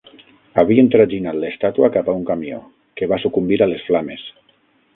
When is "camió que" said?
2.31-3.09